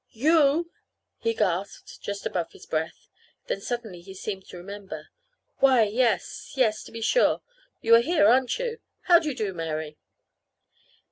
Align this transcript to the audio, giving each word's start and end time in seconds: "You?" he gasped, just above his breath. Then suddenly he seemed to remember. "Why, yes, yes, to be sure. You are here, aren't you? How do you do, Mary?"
"You?" 0.13 0.71
he 1.19 1.35
gasped, 1.35 2.01
just 2.01 2.25
above 2.25 2.53
his 2.53 2.65
breath. 2.65 3.07
Then 3.45 3.61
suddenly 3.61 4.01
he 4.01 4.15
seemed 4.15 4.47
to 4.47 4.57
remember. 4.57 5.09
"Why, 5.59 5.83
yes, 5.83 6.53
yes, 6.55 6.83
to 6.85 6.91
be 6.91 7.01
sure. 7.01 7.43
You 7.81 7.93
are 7.93 7.99
here, 7.99 8.25
aren't 8.25 8.57
you? 8.57 8.79
How 9.01 9.19
do 9.19 9.29
you 9.29 9.35
do, 9.35 9.53
Mary?" 9.53 9.99